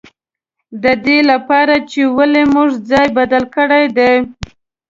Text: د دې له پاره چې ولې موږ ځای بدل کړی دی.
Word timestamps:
د 0.83 0.85
دې 1.05 1.17
له 1.29 1.37
پاره 1.47 1.77
چې 1.91 2.01
ولې 2.17 2.43
موږ 2.53 2.69
ځای 2.91 3.07
بدل 3.17 3.43
کړی 3.55 3.85
دی. 3.97 4.13